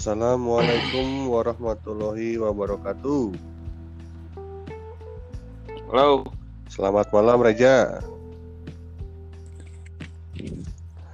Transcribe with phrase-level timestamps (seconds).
[0.00, 3.36] Assalamualaikum warahmatullahi wabarakatuh.
[5.92, 6.24] Halo.
[6.72, 8.00] Selamat malam Reja.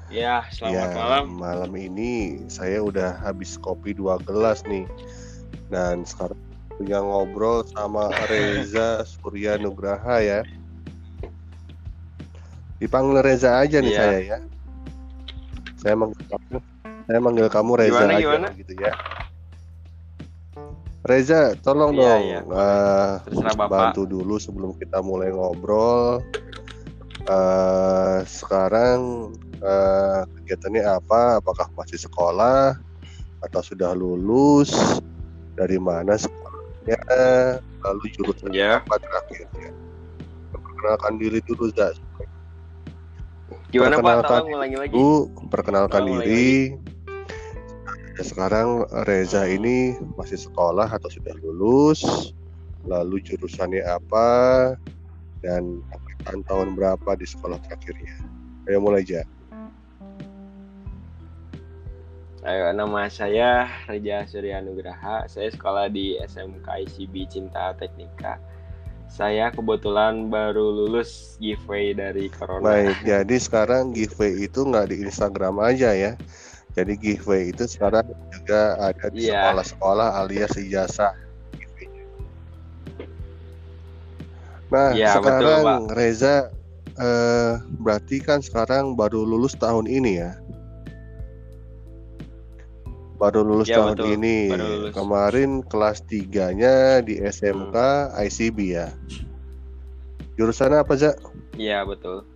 [0.07, 1.25] Ya, selamat ya, malam.
[1.35, 4.87] Malam ini saya udah habis kopi dua gelas nih.
[5.67, 6.39] Dan sekarang
[6.79, 10.41] punya ngobrol sama Reza Surya Nugraha ya.
[12.79, 13.99] Dipanggil Reza aja nih ya.
[13.99, 14.39] saya ya.
[15.75, 16.76] Saya kamu,
[17.07, 18.49] saya manggil kamu Reza gimana, aja gimana?
[18.59, 18.93] gitu ya.
[21.07, 22.41] Reza, tolong iya, dong iya.
[22.43, 26.19] Uh, bantu dulu sebelum kita mulai ngobrol.
[27.31, 29.31] Uh, sekarang
[29.63, 31.39] uh, kegiatannya apa?
[31.39, 32.75] Apakah masih sekolah
[33.47, 34.75] atau sudah lulus?
[35.55, 36.99] Dari mana sekolahnya?
[37.87, 38.83] Lalu jurusan yeah.
[38.83, 39.71] apa terakhirnya?
[40.51, 42.03] Perkenalkan diri dulu, Zaz.
[43.71, 44.27] Gimana Pak?
[44.27, 44.93] Tolong ulangi lagi.
[44.93, 46.75] Bu, perkenalkan diri.
[46.75, 46.86] Lagi
[48.17, 52.33] Ya, sekarang Reza ini masih sekolah atau sudah lulus,
[52.89, 54.73] lalu jurusannya apa,
[55.45, 55.85] dan
[56.49, 58.17] tahun berapa di sekolah terakhirnya.
[58.65, 59.21] Ayo mulai aja.
[62.49, 65.29] Ayo, nama saya Reza Surya Nugraha.
[65.29, 68.41] Saya sekolah di SMK ICB Cinta Teknika.
[69.13, 72.65] Saya kebetulan baru lulus giveaway dari Corona.
[72.65, 76.17] Baik, jadi sekarang giveaway itu nggak di Instagram aja ya,
[76.77, 79.49] jadi giveaway itu sekarang juga ada di yeah.
[79.49, 81.17] sekolah-sekolah alias ijazah.
[84.69, 86.37] Nah yeah, sekarang betul, Reza
[87.01, 90.37] eh, berarti kan sekarang baru lulus tahun ini ya?
[93.17, 94.13] Baru lulus ya, tahun betul.
[94.21, 94.39] ini.
[94.53, 94.93] lulus.
[94.93, 98.21] Kemarin kelas tiganya di SMK hmm.
[98.29, 98.93] ICB ya.
[100.37, 101.17] Jurusan apa, Zak?
[101.57, 102.36] Iya, betul.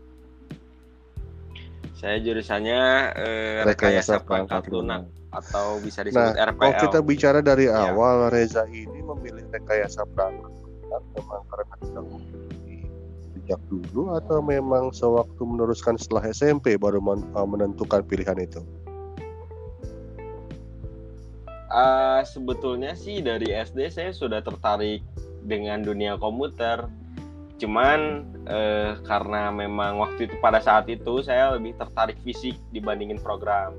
[2.00, 2.80] Saya jurusannya
[3.12, 5.04] eh, rekayasa perangkat lunak
[5.36, 6.56] atau bisa disebut nah, RPL.
[6.56, 7.92] Kalau kita bicara dari ya.
[7.92, 12.04] awal Reza ini memilih rekayasa perangkat lunak memang karena sudah
[13.36, 18.64] sejak dulu atau memang sewaktu meneruskan setelah SMP baru eh, menentukan pilihan itu?
[21.68, 25.04] Uh, sebetulnya sih dari SD saya sudah tertarik
[25.44, 26.88] dengan dunia komputer
[27.60, 33.76] cuman eh, karena memang waktu itu pada saat itu saya lebih tertarik fisik dibandingin program.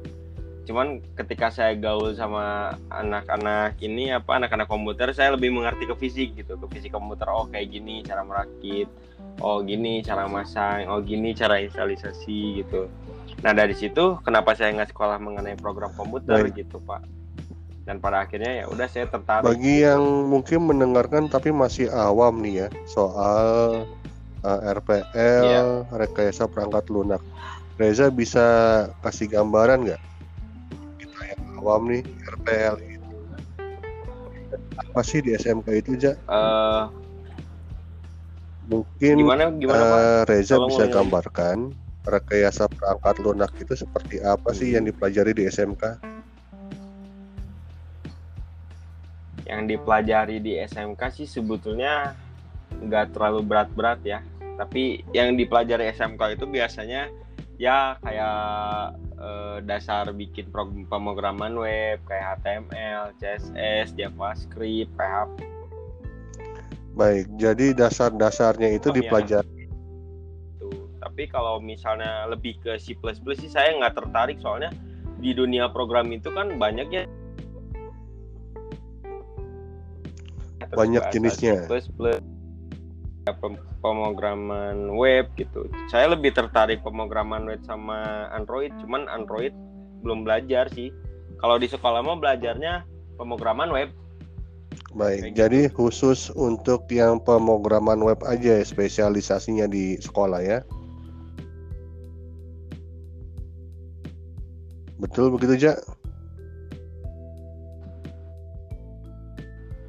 [0.69, 6.29] Cuman ketika saya gaul sama anak-anak ini apa anak-anak komputer saya lebih mengerti ke fisik
[6.37, 6.53] gitu.
[6.61, 8.85] Ke fisik komputer oh kayak gini cara merakit
[9.41, 12.85] oh gini cara masang oh gini cara instalisasi gitu.
[13.41, 16.61] Nah dari situ kenapa saya nggak sekolah mengenai program komputer Baik.
[16.61, 17.01] gitu pak
[17.91, 19.43] dan pada akhirnya ya udah saya tertarik.
[19.43, 19.99] Bagi yang
[20.31, 23.83] mungkin mendengarkan tapi masih awam nih ya soal
[24.47, 25.83] uh, eh, RPL yeah.
[25.91, 27.19] rekayasa perangkat lunak.
[27.75, 28.47] Reza bisa
[29.03, 30.01] kasih gambaran nggak?
[31.03, 32.07] Kita yang awam nih
[32.39, 33.11] RPL itu
[34.79, 36.15] apa sih di SMK itu ja?
[36.31, 36.87] Uh,
[38.71, 41.75] mungkin gimana, gimana, uh, Reza bisa gambarkan
[42.07, 45.99] rekayasa perangkat lunak itu seperti apa sih yang dipelajari di SMK?
[49.51, 52.15] Yang dipelajari di SMK sih sebetulnya
[52.71, 54.23] nggak terlalu berat-berat ya
[54.55, 57.11] tapi yang dipelajari SMK itu biasanya
[57.59, 58.37] ya kayak
[59.21, 60.49] eh, dasar bikin
[60.89, 65.35] pemrograman web kayak HTML, CSS, JavaScript, PHP.
[66.91, 69.69] Baik, jadi dasar-dasarnya itu dipelajari.
[70.59, 70.89] Tuh.
[70.99, 72.97] Tapi kalau misalnya lebih ke C++
[73.37, 74.73] sih saya nggak tertarik soalnya
[75.21, 77.03] di dunia program itu kan banyak ya
[80.73, 81.67] banyak jenisnya.
[81.67, 82.19] plus plus
[83.81, 85.69] pemrograman web gitu.
[85.93, 89.53] Saya lebih tertarik pemrograman web sama Android cuman Android
[90.01, 90.89] belum belajar sih.
[91.41, 92.85] Kalau di sekolah mau belajarnya
[93.17, 93.89] pemrograman web.
[94.91, 95.87] Baik jadi gitu.
[95.87, 100.59] khusus untuk yang pemrograman web aja ya spesialisasinya di sekolah ya.
[105.01, 105.73] Betul begitu ja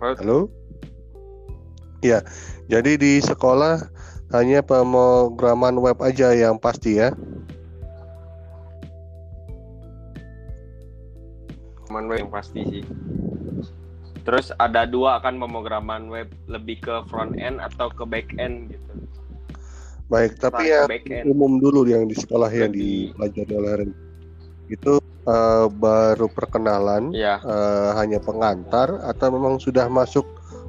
[0.02, 0.50] halo
[2.02, 2.18] Ya,
[2.66, 3.78] jadi di sekolah
[4.34, 7.14] hanya pemrograman web aja yang pasti ya.
[11.86, 12.82] Pemrograman web yang pasti sih.
[14.26, 18.92] Terus ada dua kan pemrograman web lebih ke front end atau ke back end gitu.
[20.10, 20.90] Baik, tapi ya
[21.22, 23.90] umum dulu yang di sekolah yang dipelajari oleh Ren.
[24.66, 24.98] Itu
[25.30, 27.38] uh, baru perkenalan, ya.
[27.46, 30.26] uh, hanya pengantar atau memang sudah masuk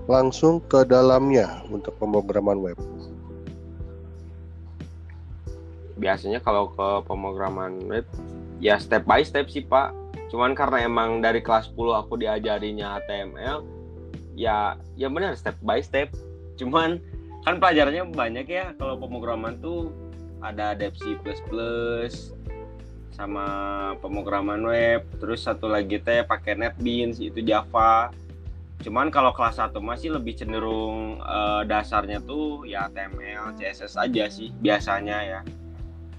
[0.08, 2.78] langsung ke dalamnya untuk pemrograman web?
[5.96, 8.04] Biasanya kalau ke pemrograman web
[8.64, 9.92] ya step by step sih Pak.
[10.34, 13.62] cuman karena emang dari kelas 10 aku diajarinya HTML
[14.34, 16.10] ya ya benar step by step
[16.58, 16.98] cuman
[17.46, 19.94] kan pelajarannya banyak ya kalau pemrograman tuh
[20.42, 21.14] ada Dev C++
[23.14, 23.46] sama
[24.02, 28.10] pemrograman web terus satu lagi teh pakai NetBeans itu Java
[28.84, 34.52] cuman kalau kelas 1 masih lebih cenderung uh, dasarnya tuh ya HTML CSS aja sih
[34.60, 35.40] biasanya ya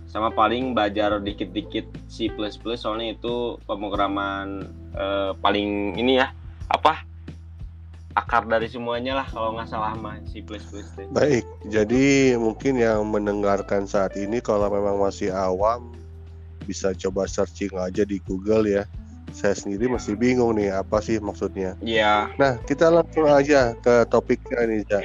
[0.09, 2.33] sama paling belajar dikit-dikit C++
[2.81, 4.65] soalnya itu pemrograman
[4.97, 6.33] uh, paling ini ya
[6.73, 7.05] apa
[8.15, 10.41] akar dari semuanya lah kalau nggak salah mah C++
[11.11, 15.91] Baik, jadi mungkin yang mendengarkan saat ini kalau memang masih awam
[16.65, 18.87] bisa coba searching aja di Google ya.
[19.35, 21.75] Saya sendiri masih bingung nih apa sih maksudnya.
[21.83, 22.31] Iya.
[22.39, 25.01] Nah, kita langsung aja ke topiknya nih, Ja.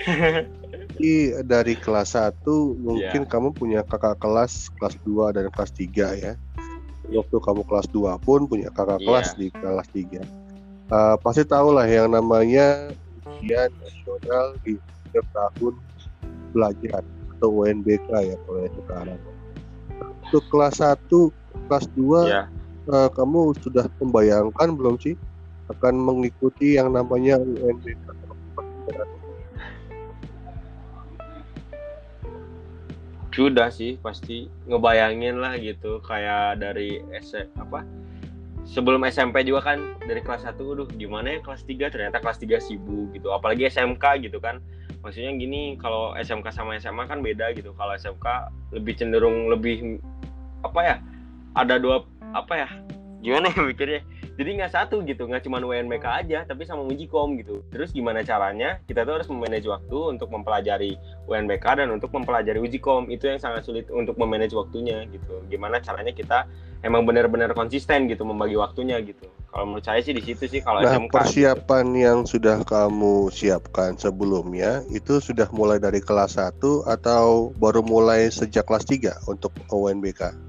[1.00, 1.16] Jadi
[1.48, 2.44] dari kelas 1
[2.76, 3.32] mungkin yeah.
[3.32, 6.34] kamu punya kakak kelas kelas 2 dan kelas 3 ya.
[7.10, 9.08] Waktu kamu kelas 2 pun punya kakak yeah.
[9.08, 10.22] kelas di kelas 3.
[10.92, 12.92] Uh, pasti tahu lah yang namanya
[13.24, 14.76] ujian nasional di
[15.08, 15.74] setiap tahun
[16.52, 17.02] belajar
[17.40, 19.20] atau UNBK ya kalau yang sekarang.
[20.30, 21.00] Untuk kelas 1,
[21.72, 22.46] kelas 2 yeah.
[22.90, 25.16] Uh, kamu sudah membayangkan belum sih
[25.70, 28.20] akan mengikuti yang namanya UNBK
[33.40, 36.04] sudah sih pasti ngebayangin lah gitu.
[36.04, 37.88] Kayak dari S apa?
[38.68, 42.60] Sebelum SMP juga kan dari kelas 1 udah gimana ya kelas 3 ternyata kelas 3
[42.60, 43.32] sibuk gitu.
[43.32, 44.60] Apalagi SMK gitu kan.
[45.00, 47.72] Maksudnya gini kalau SMK sama SMA kan beda gitu.
[47.80, 50.04] Kalau SMK lebih cenderung lebih
[50.60, 50.96] apa ya
[51.56, 52.04] ada dua
[52.34, 52.70] apa ya
[53.20, 54.02] gimana ya mikirnya?
[54.40, 57.60] Jadi nggak satu gitu nggak cuma UNBK aja tapi sama Mujikom gitu.
[57.76, 58.80] Terus gimana caranya?
[58.88, 60.96] Kita tuh harus memanage waktu untuk mempelajari
[61.28, 65.44] UNBK dan untuk mempelajari Ujikom itu yang sangat sulit untuk memanage waktunya gitu.
[65.52, 66.48] Gimana caranya kita
[66.88, 69.28] emang benar-benar konsisten gitu membagi waktunya gitu.
[69.52, 72.00] Kalau menurut saya sih di situ sih kalau nah, SMK persiapan gitu.
[72.00, 78.64] yang sudah kamu siapkan sebelumnya itu sudah mulai dari kelas 1 atau baru mulai sejak
[78.64, 80.49] kelas 3 untuk UNBK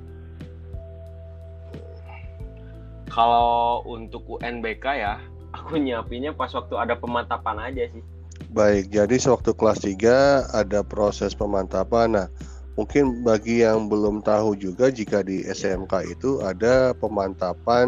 [3.10, 5.18] Kalau untuk UNBK ya,
[5.56, 8.02] aku nyiapinnya pas waktu ada pemantapan aja sih.
[8.50, 12.18] Baik, jadi sewaktu kelas 3 ada proses pemantapan.
[12.18, 12.26] Nah,
[12.74, 17.86] mungkin bagi yang belum tahu juga jika di SMK itu ada pemantapan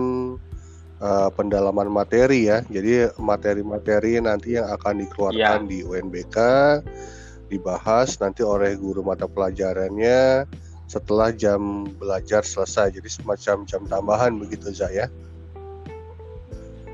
[1.03, 2.63] uh, pendalaman materi ya.
[2.71, 5.71] Jadi materi-materi nanti yang akan dikeluarkan ya.
[5.71, 6.37] di UNBK
[7.53, 10.49] dibahas nanti oleh guru mata pelajarannya
[10.93, 13.01] setelah jam belajar selesai.
[13.01, 15.09] Jadi semacam jam tambahan begitu Zaya.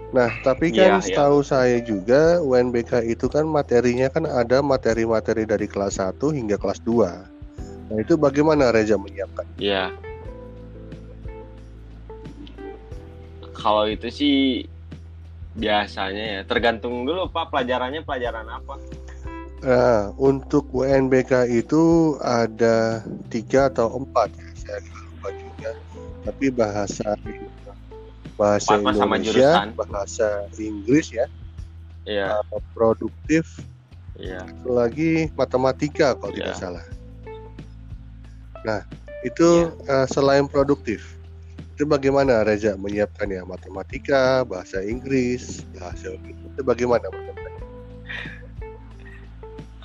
[0.09, 1.05] Nah, tapi kan yeah, iya.
[1.05, 1.49] setahu yeah.
[1.53, 7.93] saya juga UNBK itu kan materinya kan ada materi-materi dari kelas 1 hingga kelas 2.
[7.93, 9.45] Nah, itu bagaimana Reza menyiapkan?
[9.61, 9.93] Iya.
[9.93, 10.07] Yeah.
[13.53, 14.37] Kalau itu sih
[15.59, 18.79] biasanya ya, tergantung dulu Pak pelajarannya pelajaran apa.
[19.59, 25.71] Nah, untuk UNBK itu ada tiga atau empat ya, saya lupa juga.
[26.23, 27.19] Tapi bahasa
[28.39, 31.27] bahasa Indonesia, bahasa Inggris ya,
[32.07, 32.39] yeah.
[32.55, 33.59] uh, produktif,
[34.15, 34.47] yeah.
[34.63, 36.55] lagi matematika kalau yeah.
[36.55, 36.87] tidak salah.
[38.63, 38.81] Nah,
[39.27, 40.07] itu yeah.
[40.07, 41.19] uh, selain produktif,
[41.75, 47.11] itu bagaimana Reza menyiapkan ya matematika, bahasa Inggris, bahasa itu bagaimana?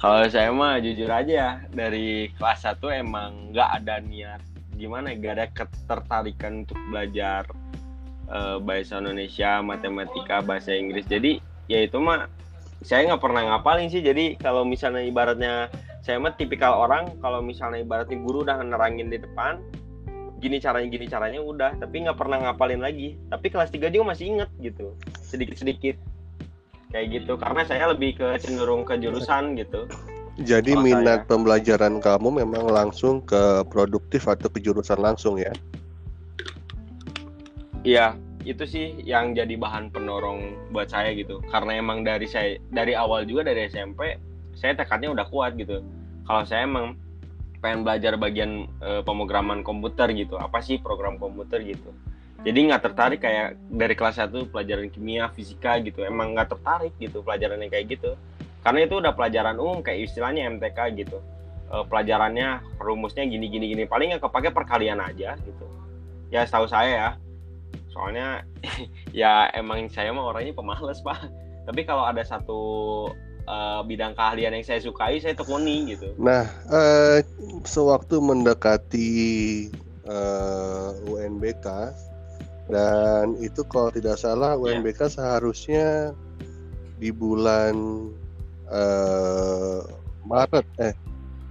[0.03, 4.43] Kalau saya mah jujur aja dari kelas 1 emang nggak ada niat
[4.75, 7.47] gimana nggak ada ketertarikan untuk belajar
[8.27, 11.07] uh, bahasa Indonesia, matematika, bahasa Inggris.
[11.07, 11.39] Jadi
[11.71, 12.27] ya itu mah
[12.83, 14.03] saya nggak pernah ngapalin sih.
[14.03, 15.71] Jadi kalau misalnya ibaratnya
[16.03, 19.63] saya mah tipikal orang kalau misalnya ibaratnya guru udah nerangin di depan
[20.43, 24.35] gini caranya gini caranya udah tapi nggak pernah ngapalin lagi tapi kelas 3 juga masih
[24.35, 25.95] inget gitu sedikit sedikit
[26.93, 27.33] kayak gitu.
[27.35, 29.89] Karena saya lebih ke cenderung ke jurusan gitu.
[30.37, 31.29] Jadi Kalau minat saya.
[31.29, 35.53] pembelajaran kamu memang langsung ke produktif atau ke jurusan langsung ya?
[37.83, 41.41] Iya itu sih yang jadi bahan penorong buat saya gitu.
[41.49, 44.17] Karena emang dari saya dari awal juga dari SMP
[44.53, 45.81] saya tekadnya udah kuat gitu.
[46.25, 46.97] Kalau saya emang
[47.61, 50.35] pengen belajar bagian e, pemrograman komputer gitu.
[50.41, 51.93] Apa sih program komputer gitu
[52.43, 56.03] jadi nggak tertarik kayak dari kelas 1 pelajaran kimia fisika gitu.
[56.03, 58.19] Emang nggak tertarik gitu pelajaran yang kayak gitu.
[58.59, 61.23] Karena itu udah pelajaran umum kayak istilahnya MTK gitu.
[61.71, 63.83] E, pelajarannya rumusnya gini gini gini.
[63.87, 65.65] Paling nggak kepake perkalian aja gitu.
[66.35, 67.09] Ya setahu saya ya.
[67.95, 68.43] Soalnya
[69.23, 71.31] ya emang saya mah orangnya pemalas pak.
[71.63, 72.61] Tapi kalau ada satu
[73.47, 76.11] uh, bidang keahlian yang saya sukai saya tekuni gitu.
[76.19, 77.23] Nah uh,
[77.63, 79.11] sewaktu mendekati
[80.11, 81.67] uh, UNBK
[82.71, 85.11] dan itu kalau tidak salah UNBK ya.
[85.11, 85.87] seharusnya
[86.95, 87.75] di bulan
[88.71, 89.83] uh,
[90.23, 90.95] Maret eh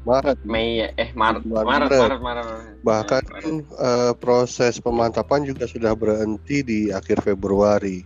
[0.09, 2.47] Maret Mei ya eh Maret Maret, Maret, Maret, Maret, Maret.
[2.81, 3.69] bahkan Maret.
[3.76, 8.00] Uh, proses pemantapan juga sudah berhenti di akhir Februari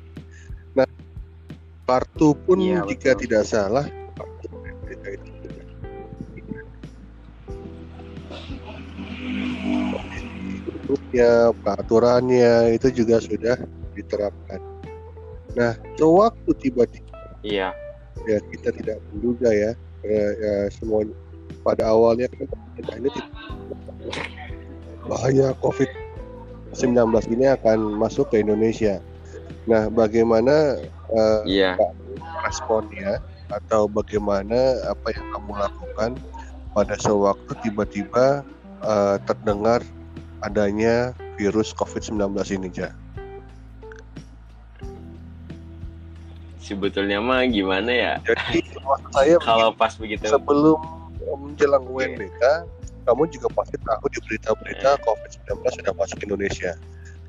[0.75, 0.88] nah
[1.86, 3.22] kartu pun ya, jika betul.
[3.22, 3.86] tidak salah
[10.87, 13.59] bentuknya, peraturannya itu juga sudah
[13.99, 14.62] diterapkan.
[15.59, 17.75] Nah, sewaktu tiba-tiba, iya,
[18.31, 19.75] ya kita tidak menduga ya,
[20.07, 21.02] ya, ya semua
[21.66, 22.47] pada awalnya kan
[23.02, 23.11] ini
[25.11, 26.95] bahaya COVID-19
[27.35, 29.02] ini akan masuk ke Indonesia.
[29.66, 30.78] Nah, bagaimana
[31.11, 31.75] uh, iya.
[32.47, 33.19] responnya
[33.50, 36.11] atau bagaimana apa yang kamu lakukan
[36.71, 38.47] pada sewaktu tiba-tiba
[38.87, 39.83] uh, terdengar
[40.45, 42.21] adanya virus COVID-19
[42.57, 42.90] ini, Ja?
[46.66, 48.12] Sebetulnya mah gimana ya?
[48.26, 48.66] Jadi
[49.14, 50.83] saya kalau pas begitu sebelum
[51.23, 52.66] menjelang UNBK, yeah.
[53.07, 55.05] kamu juga pasti tahu di berita-berita yeah.
[55.07, 56.75] COVID-19 sudah masuk Indonesia.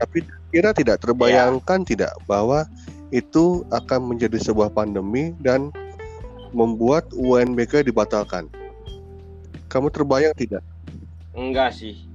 [0.01, 1.89] Tapi kira tidak terbayangkan yeah.
[1.93, 2.65] tidak bahwa
[3.13, 5.69] itu akan menjadi sebuah pandemi dan
[6.49, 8.49] membuat UNBK dibatalkan.
[9.69, 10.65] Kamu terbayang tidak?
[11.37, 12.06] Enggak sih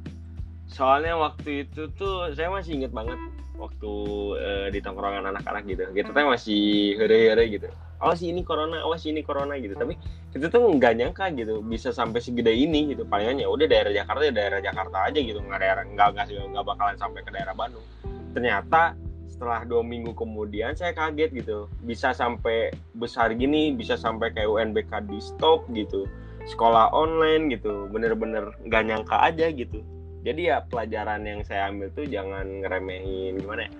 [0.72, 3.20] soalnya waktu itu tuh saya masih inget banget
[3.60, 3.92] waktu
[4.40, 5.84] uh, di tongkrongan anak-anak gitu.
[5.94, 7.68] Kita tuh masih here-here gitu.
[8.02, 9.78] Oh sih ini corona oh sih ini corona gitu.
[9.78, 9.94] Tapi
[10.34, 13.06] kita tuh nggak nyangka gitu bisa sampai segede ini gitu.
[13.06, 15.38] Palingan ya udah daerah Jakarta ya daerah Jakarta aja gitu.
[15.38, 17.86] Nggak daerah nggak nggak nggak bakalan sampai ke daerah Bandung.
[18.34, 18.98] Ternyata
[19.30, 21.70] setelah dua minggu kemudian saya kaget gitu.
[21.86, 26.10] Bisa sampai besar gini bisa sampai kayak UNBK di stop gitu.
[26.50, 27.86] Sekolah online gitu.
[27.94, 29.86] Bener-bener nggak nyangka aja gitu
[30.22, 33.72] jadi ya pelajaran yang saya ambil tuh jangan ngeremehin gimana ya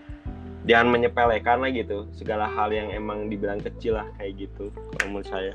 [0.62, 5.30] jangan menyepelekan lah gitu segala hal yang emang dibilang kecil lah kayak gitu kalau menurut
[5.30, 5.54] saya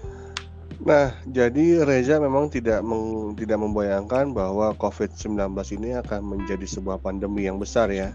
[0.77, 5.34] Nah, jadi Reza memang tidak meng, tidak membayangkan bahwa COVID-19
[5.74, 8.13] ini akan menjadi sebuah pandemi yang besar ya.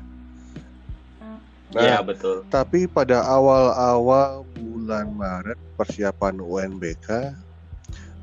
[1.75, 2.47] Nah, ya, betul.
[2.55, 7.35] Tapi pada awal-awal bulan Maret persiapan UNBK,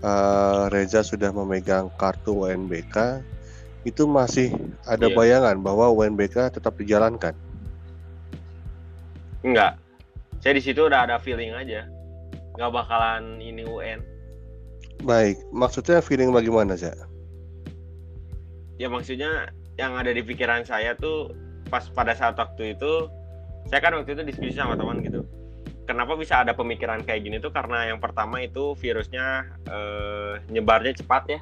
[0.07, 3.19] uh, Reza sudah memegang kartu UNBK
[3.89, 4.53] itu masih
[4.85, 5.17] ada yeah.
[5.17, 7.33] bayangan bahwa UNBK tetap dijalankan?
[9.41, 9.81] Enggak.
[10.39, 11.89] Saya di situ udah ada feeling aja.
[12.55, 13.99] Nggak bakalan ini UN.
[15.03, 16.91] Baik, maksudnya feeling bagaimana, sih?
[18.79, 21.31] Ya maksudnya yang ada di pikiran saya tuh
[21.71, 23.07] pas pada saat waktu itu
[23.67, 25.23] saya kan waktu itu diskusi sama teman gitu.
[25.87, 31.23] Kenapa bisa ada pemikiran kayak gini tuh karena yang pertama itu virusnya eh, nyebarnya cepat
[31.31, 31.39] ya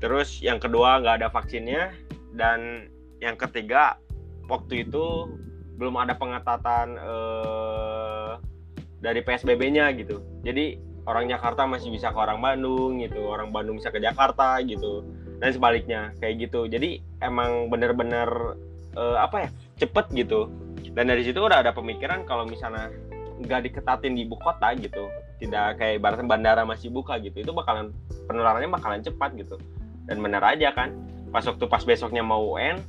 [0.00, 1.92] terus yang kedua nggak ada vaksinnya.
[2.34, 2.88] Dan
[3.20, 4.00] yang ketiga
[4.48, 5.28] waktu itu
[5.76, 8.32] belum ada pengetatan eh,
[9.00, 10.24] dari PSBB-nya gitu.
[10.42, 13.28] Jadi orang Jakarta masih bisa ke orang Bandung gitu.
[13.28, 15.04] Orang Bandung bisa ke Jakarta gitu.
[15.40, 16.68] Dan sebaliknya kayak gitu.
[16.68, 18.56] Jadi emang bener-bener
[18.96, 19.48] eh, apa ya
[19.84, 20.48] cepet gitu.
[20.96, 22.90] Dan dari situ udah ada pemikiran kalau misalnya
[23.40, 25.08] nggak diketatin di ibu kota gitu.
[25.40, 27.40] Tidak kayak ibaratnya bandara masih buka gitu.
[27.40, 27.96] Itu bakalan
[28.28, 29.56] penularannya bakalan cepat gitu
[30.10, 30.90] dan benar aja kan
[31.30, 32.82] pas waktu pas besoknya mau UN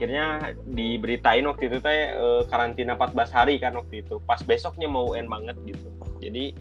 [0.00, 4.16] akhirnya diberitain waktu itu teh e, karantina 14 hari kan waktu itu.
[4.24, 5.92] Pas besoknya mau UN banget gitu.
[6.24, 6.56] Jadi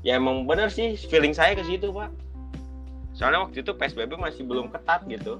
[0.00, 2.08] ya emang bener sih feeling saya ke situ pak.
[3.12, 5.36] Soalnya waktu itu PSBB masih belum ketat gitu.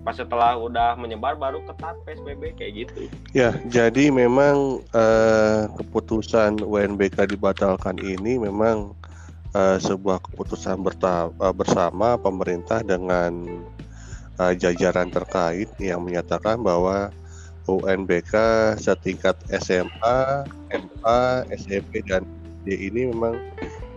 [0.00, 3.12] Pas setelah udah menyebar baru ketat PSBB kayak gitu.
[3.36, 8.96] Ya, jadi memang uh, keputusan UNBK dibatalkan ini memang
[9.52, 13.32] uh, sebuah keputusan uh, bersama pemerintah dengan
[14.40, 17.12] uh, jajaran terkait yang menyatakan bahwa
[17.70, 18.34] UNBK
[18.74, 20.18] setingkat SMA,
[20.74, 21.20] MA,
[21.54, 22.26] SMP dan
[22.66, 23.38] D ini memang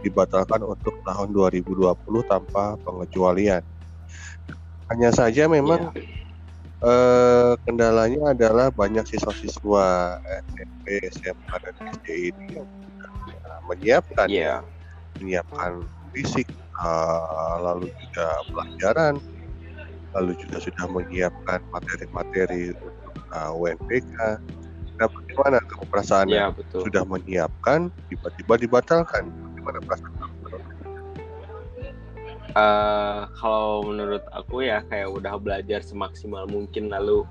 [0.05, 1.97] dibatalkan untuk tahun 2020
[2.29, 3.65] tanpa pengecualian.
[4.93, 6.05] Hanya saja memang ya.
[6.85, 12.69] eh, kendalanya adalah banyak siswa-siswa SMP, SMA dan SD ini yang
[13.65, 14.61] menyiapkan ya
[15.19, 15.83] menyiapkan
[16.15, 16.47] fisik,
[16.79, 19.13] uh, lalu juga pelajaran,
[20.15, 24.39] lalu juga sudah menyiapkan materi-materi untuk uh, UNBK.
[24.95, 29.27] Nah, bagaimana kamu perasaan ya, sudah menyiapkan, tiba-tiba dibatalkan?
[29.27, 30.35] Bagaimana perasaan kamu?
[32.55, 37.27] Uh, kalau menurut aku ya kayak udah belajar semaksimal mungkin lalu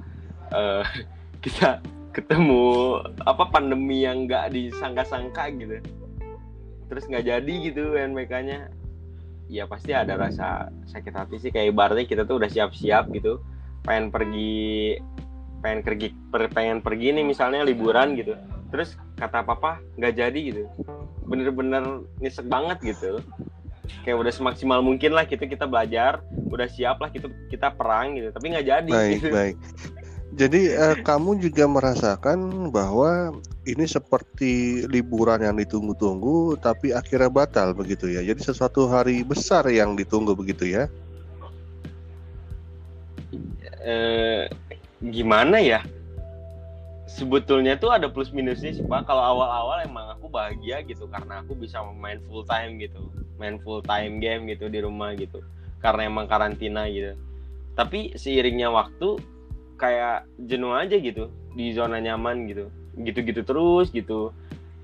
[0.53, 0.85] uh,
[1.45, 1.81] kita
[2.13, 5.81] ketemu apa pandemi yang nggak disangka-sangka gitu
[6.89, 8.69] terus nggak jadi gitu UNBK-nya
[9.49, 13.41] ya pasti ada rasa sakit hati sih kayak ibaratnya kita tuh udah siap-siap gitu.
[13.85, 14.97] Pengen pergi
[15.61, 16.09] pengen pergi
[16.53, 18.37] pengen pergi nih misalnya liburan gitu.
[18.73, 20.65] Terus kata papa nggak jadi gitu.
[21.29, 23.21] Bener-bener nyesek banget gitu.
[24.05, 28.33] Kayak udah semaksimal mungkin lah kita kita belajar udah siap lah kita kita perang gitu.
[28.33, 28.91] Tapi nggak jadi.
[28.93, 29.29] Baik gitu.
[29.33, 29.57] baik
[30.35, 38.11] jadi uh, kamu juga merasakan bahwa ini seperti liburan yang ditunggu-tunggu tapi akhirnya batal begitu
[38.11, 38.21] ya.
[38.21, 40.91] Jadi sesuatu hari besar yang ditunggu begitu ya.
[43.85, 44.51] Eh,
[45.07, 45.87] gimana ya?
[47.07, 49.07] Sebetulnya tuh ada plus minusnya sih pak.
[49.07, 53.07] Kalau awal-awal emang aku bahagia gitu karena aku bisa main full time gitu.
[53.39, 55.39] Main full time game gitu di rumah gitu.
[55.79, 57.15] Karena emang karantina gitu.
[57.79, 59.34] Tapi seiringnya waktu
[59.77, 62.71] kayak jenuh aja gitu di zona nyaman gitu.
[62.99, 64.31] Gitu-gitu terus gitu.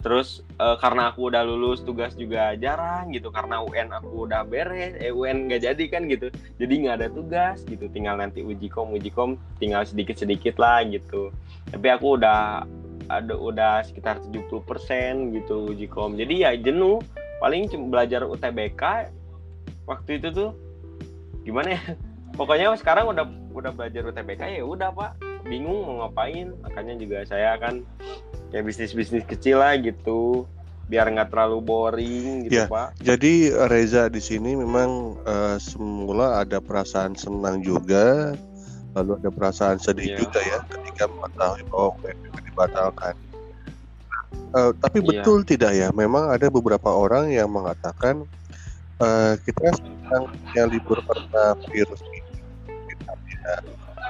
[0.00, 3.28] Terus uh, karena aku udah lulus tugas juga jarang gitu.
[3.28, 6.32] Karena UN aku udah beres eh UN nggak jadi kan gitu.
[6.56, 7.85] Jadi nggak ada tugas gitu.
[7.92, 11.28] Tinggal nanti uji kom uji kom tinggal sedikit sedikit lah gitu.
[11.68, 12.64] Tapi aku udah
[13.11, 16.16] ada udah sekitar 70% gitu uji kom.
[16.16, 17.02] Jadi ya jenuh.
[17.40, 19.09] Paling belajar UTBK
[19.88, 20.50] waktu itu tuh
[21.40, 21.82] gimana ya?
[22.37, 27.57] Pokoknya sekarang udah udah belajar UTBK ya udah pak bingung mau ngapain makanya juga saya
[27.59, 27.83] kan
[28.54, 30.47] kayak bisnis bisnis kecil lah gitu
[30.90, 32.99] biar nggak terlalu boring gitu ya, pak.
[32.99, 38.35] Jadi Reza di sini memang uh, semula ada perasaan senang juga,
[38.99, 40.19] lalu ada perasaan sedih ya.
[40.19, 43.14] juga ya ketika mengetahui bahwa PSBB dibatalkan.
[44.50, 45.07] Uh, tapi ya.
[45.07, 45.88] betul tidak ya?
[45.95, 48.26] Memang ada beberapa orang yang mengatakan
[48.99, 50.26] uh, kita sedang
[50.59, 52.20] yang libur karena virus ini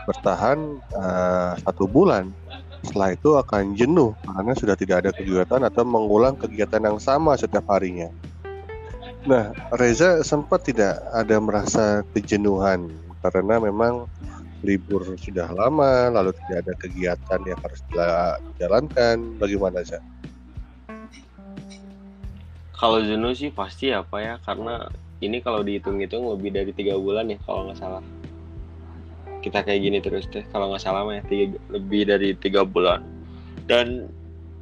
[0.08, 2.32] bertahan uh, satu bulan
[2.80, 7.68] setelah itu akan jenuh karena sudah tidak ada kegiatan atau mengulang kegiatan yang sama setiap
[7.68, 8.08] harinya.
[9.28, 12.88] Nah, Reza sempat tidak ada merasa kejenuhan
[13.20, 14.08] karena memang
[14.64, 19.16] libur sudah lama, lalu tidak ada kegiatan yang harus dijalankan.
[19.36, 20.00] Bagaimana sih?
[22.80, 24.88] Kalau jenuh sih pasti apa ya, karena
[25.20, 28.00] ini kalau dihitung-hitung lebih dari tiga bulan ya kalau nggak salah
[29.40, 33.02] kita kayak gini terus deh kalau nggak salah ya tiga, lebih dari tiga bulan.
[33.64, 34.12] Dan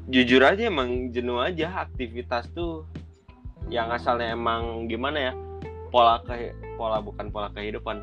[0.09, 2.87] jujur aja emang jenuh aja aktivitas tuh
[3.69, 5.33] yang asalnya emang gimana ya
[5.93, 8.01] pola ke pola bukan pola kehidupan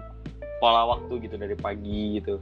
[0.61, 2.38] pola waktu gitu dari pagi gitu.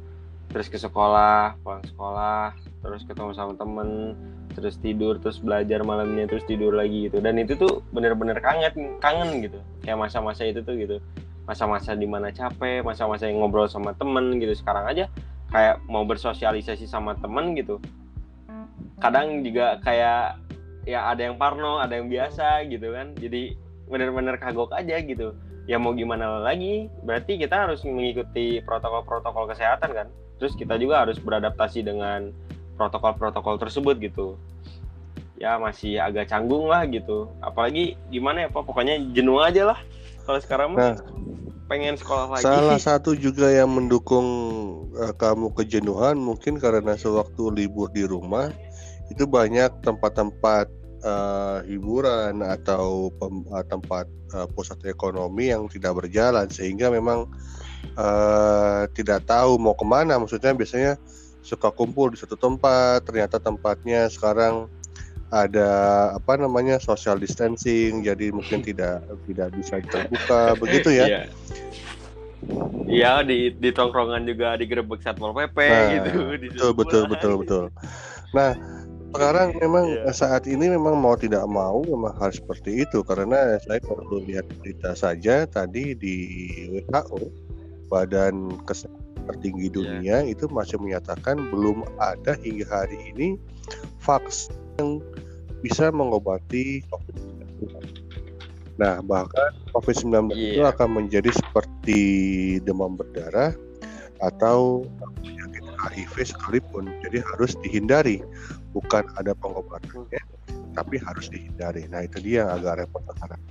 [0.51, 4.13] Terus ke sekolah pulang sekolah terus ketemu sama temen
[4.53, 7.23] terus tidur terus belajar malamnya terus tidur lagi gitu.
[7.23, 9.59] Dan itu tuh bener-bener kangen kangen gitu.
[9.81, 10.97] Kayak masa-masa itu tuh gitu
[11.43, 14.55] masa-masa di mana capek masa-masa yang ngobrol sama temen gitu.
[14.55, 15.11] Sekarang aja
[15.51, 17.83] kayak mau bersosialisasi sama temen gitu.
[19.03, 20.39] Kadang juga kayak
[20.87, 23.11] ya ada yang parno ada yang biasa gitu kan.
[23.19, 23.55] Jadi
[23.87, 25.35] bener-bener kagok aja gitu.
[25.67, 30.07] Ya mau gimana lagi berarti kita harus mengikuti protokol-protokol kesehatan kan.
[30.39, 32.31] Terus kita juga harus beradaptasi dengan
[32.79, 34.39] protokol-protokol tersebut gitu.
[35.39, 37.27] Ya masih agak canggung lah gitu.
[37.43, 38.63] Apalagi gimana ya pak?
[38.63, 39.79] Pokoknya jenuh aja lah
[40.23, 40.95] kalau sekarang mah nah,
[41.67, 42.43] pengen sekolah lagi.
[42.43, 44.27] Salah satu juga yang mendukung
[44.95, 48.51] uh, kamu kejenuhan mungkin karena sewaktu libur di rumah
[49.11, 50.71] itu banyak tempat-tempat
[51.03, 57.27] uh, hiburan atau pem, uh, tempat uh, pusat ekonomi yang tidak berjalan sehingga memang
[57.99, 60.17] uh, tidak tahu mau ke mana.
[60.17, 60.95] Maksudnya biasanya
[61.43, 64.71] suka kumpul di satu tempat, ternyata tempatnya sekarang
[65.33, 65.69] ada
[66.13, 71.23] apa namanya social distancing jadi mungkin tidak tidak bisa terbuka begitu ya iya
[72.83, 76.11] Iya di di tongkrongan juga digerebek satpol pp nah, gitu
[76.43, 77.63] betul betul betul betul
[78.35, 78.53] nah
[79.15, 80.11] sekarang memang yeah.
[80.11, 84.91] saat ini memang mau tidak mau memang harus seperti itu karena saya perlu lihat berita
[84.93, 86.15] saja tadi di
[86.91, 87.31] WHO
[87.87, 89.73] Badan Kesehatan tertinggi iya.
[89.73, 90.31] dunia yeah.
[90.31, 93.27] itu masih menyatakan belum ada hingga hari ini
[94.03, 94.99] vaksin yang
[95.63, 97.71] bisa mengobati COVID-19.
[98.75, 100.59] Nah, bahkan COVID-19 yeah.
[100.59, 100.73] itu iya.
[100.75, 102.01] akan menjadi seperti
[102.67, 103.55] demam berdarah
[104.19, 104.83] atau
[105.23, 106.91] penyakit HIV sekalipun.
[107.07, 108.19] Jadi harus dihindari.
[108.75, 110.19] Bukan ada pengobatannya,
[110.75, 111.87] tapi harus dihindari.
[111.87, 113.41] Nah, itu dia yang agak repot sekarang.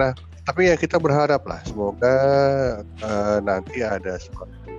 [0.00, 0.10] Nah,
[0.42, 2.16] tapi ya kita berharap lah semoga
[3.04, 4.72] uh, nanti ada seperti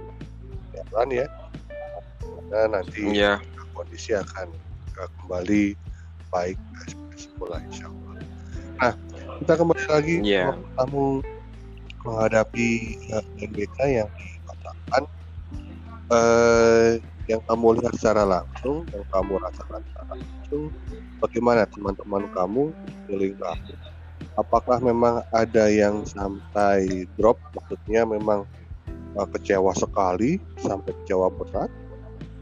[0.74, 1.28] jalan ya.
[2.50, 3.38] Nah, nanti yeah.
[3.78, 4.50] kondisi akan
[4.98, 5.87] uh, kembali
[6.30, 8.14] baik seperti semula insya Allah.
[8.78, 8.94] Nah
[9.44, 10.54] kita kembali lagi yeah.
[10.80, 11.22] kamu
[12.08, 12.68] menghadapi
[13.12, 15.04] uh, eh, NBK yang dibatalkan
[16.12, 16.92] uh,
[17.28, 20.72] yang kamu lihat secara langsung, yang kamu rasakan secara langsung,
[21.20, 22.72] bagaimana teman-teman kamu
[23.06, 23.76] feeling kamu?
[24.40, 28.48] Apakah memang ada yang sampai drop, maksudnya memang
[29.20, 31.68] uh, kecewa sekali sampai kecewa berat,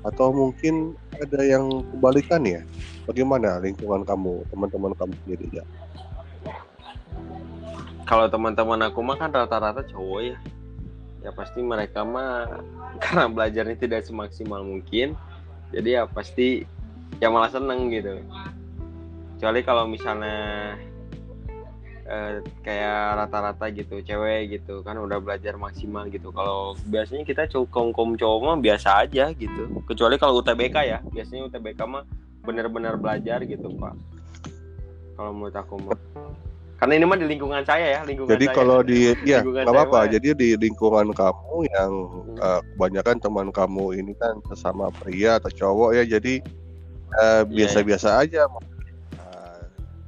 [0.05, 2.61] atau mungkin ada yang kebalikan ya?
[3.09, 5.65] Bagaimana lingkungan kamu teman-teman kamu sendiri ya?
[8.05, 10.37] Kalau teman-teman aku mah kan rata-rata cowok ya.
[11.25, 12.61] Ya pasti mereka mah
[13.03, 15.17] karena belajarnya tidak semaksimal mungkin
[15.73, 16.63] jadi ya pasti
[17.19, 18.21] ya malah seneng gitu.
[19.35, 20.77] Kecuali kalau misalnya
[22.05, 26.29] eh, kayak rata-rata gitu cewek gitu kan udah belajar maksimal gitu.
[26.29, 29.81] Kalau biasanya kita cowok kaum cowok mah biasa aja gitu.
[29.89, 32.03] Kecuali kalau UTBK ya biasanya UTBK mah
[32.45, 33.93] benar-benar belajar gitu pak.
[35.17, 35.97] Kalau menurut aku mah.
[36.75, 38.55] Karena ini mah di lingkungan saya ya lingkungan jadi saya.
[38.55, 40.05] kalau di ya nggak apa-apa.
[40.05, 40.19] ya.
[40.19, 41.91] jadi di lingkungan kamu yang
[42.37, 46.03] uh, kebanyakan teman kamu ini kan sesama pria atau cowok ya.
[46.05, 46.43] Jadi
[47.17, 48.45] uh, biasa-biasa yeah, yeah.
[48.45, 48.74] aja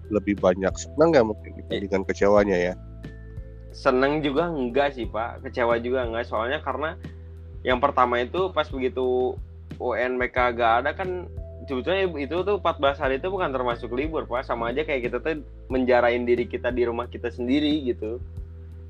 [0.10, 2.08] lebih banyak senang nggak mungkin dibandingkan iya.
[2.08, 2.74] kecewanya ya?
[3.76, 6.26] Seneng juga enggak sih pak, kecewa juga enggak.
[6.26, 6.98] Soalnya karena
[7.62, 9.38] yang pertama itu pas begitu
[9.78, 11.30] UNBK gak ada kan
[11.68, 14.48] sebetulnya itu tuh 14 hari itu bukan termasuk libur pak.
[14.48, 18.18] Sama aja kayak kita tuh menjarain diri kita di rumah kita sendiri gitu.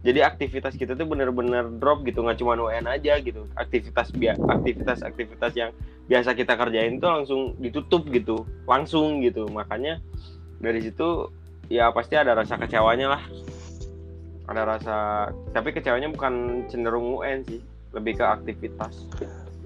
[0.06, 3.44] Jadi aktivitas kita tuh bener-bener drop gitu nggak cuma UN aja gitu.
[3.58, 4.14] Aktivitas
[4.48, 5.74] aktivitas aktivitas yang
[6.08, 9.50] biasa kita kerjain tuh langsung ditutup gitu langsung gitu.
[9.52, 10.00] Makanya
[10.58, 11.30] dari situ
[11.68, 13.24] ya pasti ada rasa kecewanya lah.
[14.48, 14.96] Ada rasa
[15.52, 17.62] tapi kecewanya bukan cenderung UN sih.
[17.96, 19.08] Lebih ke aktivitas.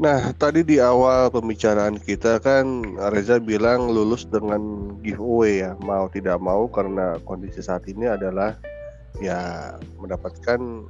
[0.02, 6.40] Nah tadi di awal pembicaraan kita kan Reza bilang lulus dengan giveaway ya mau tidak
[6.42, 8.56] mau karena kondisi saat ini adalah
[9.20, 10.88] ya mendapatkan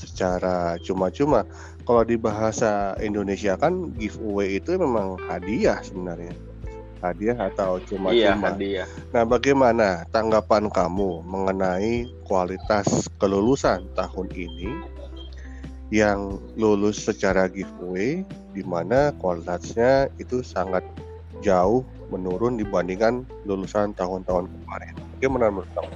[0.00, 1.44] secara cuma-cuma.
[1.84, 6.32] Kalau di bahasa Indonesia kan giveaway itu memang hadiah sebenarnya
[7.00, 8.16] hadiah atau cuma-cuma.
[8.16, 8.88] Iya, hadiah.
[9.10, 14.70] Nah, bagaimana tanggapan kamu mengenai kualitas kelulusan tahun ini
[15.90, 18.22] yang lulus secara giveaway
[18.54, 20.86] di mana kualitasnya itu sangat
[21.42, 21.82] jauh
[22.12, 24.94] menurun dibandingkan lulusan tahun-tahun kemarin.
[25.18, 25.94] Bagaimana menurut kamu?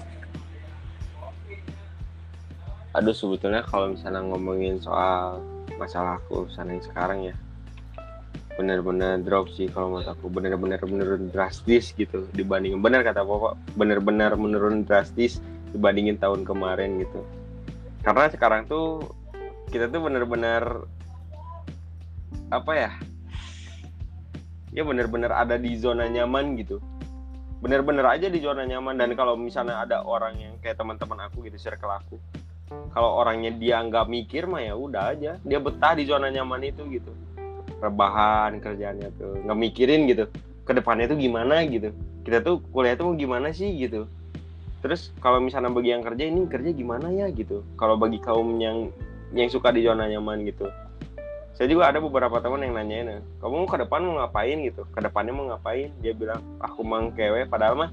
[2.95, 5.43] Aduh sebetulnya kalau misalnya ngomongin soal
[5.75, 7.35] masalah kelulusan yang sekarang ya
[8.55, 10.27] benar-benar drop sih kalau menurut aku.
[10.31, 12.79] Benar-benar menurun drastis gitu dibandingin.
[12.79, 15.43] Benar kata pokok benar-benar menurun drastis
[15.75, 17.21] dibandingin tahun kemarin gitu.
[18.07, 19.03] Karena sekarang tuh
[19.75, 20.87] kita tuh benar-benar
[22.53, 22.91] apa ya
[24.71, 26.79] ya benar-benar ada di zona nyaman gitu.
[27.59, 28.95] Benar-benar aja di zona nyaman.
[28.95, 32.19] Dan kalau misalnya ada orang yang kayak teman-teman aku gitu circle aku
[32.97, 35.33] kalau orangnya dia nggak mikir mah ya udah aja.
[35.43, 37.13] Dia betah di zona nyaman itu gitu
[37.85, 39.45] rebahan kerjaannya tuh.
[39.45, 40.25] Nggak mikirin gitu
[40.65, 41.93] ke depannya tuh gimana gitu.
[42.25, 44.09] Kita tuh kuliah tuh gimana sih gitu.
[44.81, 47.29] Terus kalau misalnya bagi yang kerja ini kerja gimana ya?
[47.33, 47.65] gitu.
[47.77, 48.89] Kalau bagi kaum yang
[49.37, 50.69] yang suka di zona nyaman gitu.
[51.55, 54.59] Saya juga ada beberapa teman yang nanyain kamu ke depan mau ngapain?
[54.65, 54.83] gitu.
[54.93, 55.93] Ke depannya mau ngapain?
[56.01, 57.91] Dia bilang aku mangkewe padahal mah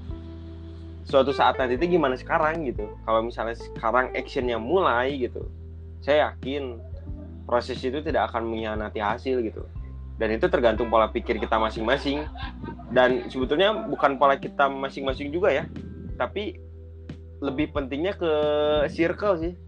[1.06, 2.88] suatu saat nanti itu gimana sekarang gitu.
[3.04, 5.44] Kalau misalnya sekarang actionnya mulai gitu
[6.02, 6.82] saya yakin
[7.46, 9.62] proses itu tidak akan mengkhianati hasil gitu
[10.22, 12.22] dan itu tergantung pola pikir kita masing-masing.
[12.94, 15.66] Dan sebetulnya bukan pola kita masing-masing juga ya.
[16.14, 16.62] Tapi
[17.42, 18.32] lebih pentingnya ke
[18.86, 19.58] circle sih.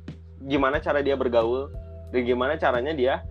[0.46, 1.74] Gimana cara dia bergaul
[2.14, 3.26] dan gimana caranya dia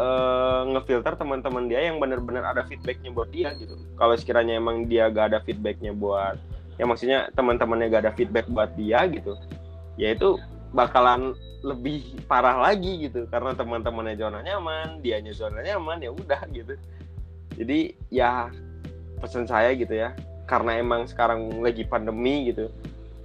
[0.00, 3.76] uh, ngefilter teman-teman dia yang benar-benar ada feedbacknya buat dia gitu.
[4.00, 6.40] Kalau sekiranya emang dia gak ada feedbacknya buat
[6.80, 9.38] ya maksudnya teman-temannya gak ada feedback buat dia gitu
[9.94, 10.38] ya itu
[10.74, 16.76] bakalan lebih parah lagi gitu karena teman-temannya zona nyaman, dianya zona nyaman ya udah gitu.
[17.54, 18.50] Jadi ya
[19.22, 20.12] pesan saya gitu ya,
[20.44, 22.68] karena emang sekarang lagi pandemi gitu.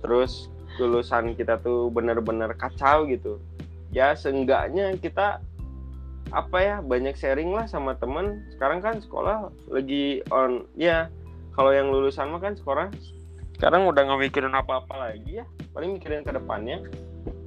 [0.05, 0.47] Terus
[0.79, 3.41] lulusan kita tuh bener-bener kacau gitu.
[3.91, 5.43] Ya seenggaknya kita
[6.29, 8.45] apa ya banyak sharing lah sama teman.
[8.55, 11.11] Sekarang kan sekolah lagi on ya
[11.57, 12.87] kalau yang lulusan mah kan sekolah
[13.59, 16.79] sekarang udah nggak mikirin apa-apa lagi ya paling mikirin ke depannya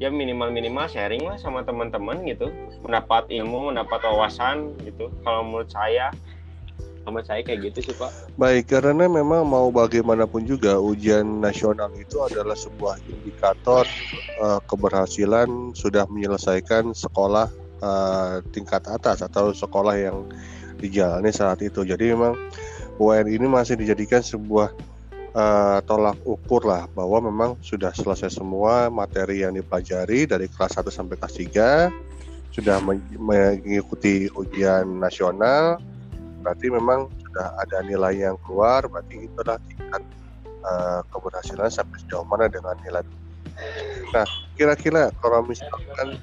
[0.03, 2.51] ya minimal minimal sharing lah sama teman-teman gitu.
[2.83, 5.15] Mendapat ilmu mendapat wawasan gitu.
[5.23, 6.11] Kalau menurut saya
[7.07, 8.11] sama saya kayak gitu sih pak.
[8.39, 13.87] Baik karena memang mau bagaimanapun juga ujian nasional itu adalah sebuah indikator
[14.43, 17.51] uh, keberhasilan sudah menyelesaikan sekolah
[17.83, 20.27] uh, tingkat atas atau sekolah yang
[20.79, 21.83] dijalani saat itu.
[21.87, 22.39] Jadi memang
[22.99, 24.71] UN ini masih dijadikan sebuah
[25.37, 30.89] uh, tolak ukur lah bahwa memang sudah selesai semua materi yang dipelajari dari kelas 1
[30.93, 32.85] sampai kelas 3 sudah
[33.17, 35.81] mengikuti ujian nasional
[36.45, 40.03] berarti memang sudah ada nilai yang keluar berarti itu adalah tingkat
[40.67, 43.01] uh, keberhasilan sampai sejauh mana dengan nilai.
[44.13, 44.27] Nah
[44.59, 46.21] kira-kira kalau misalkan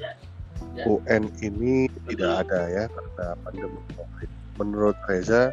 [0.85, 4.29] UN ini tidak ada ya karena pandemi COVID.
[4.61, 5.49] Menurut Reza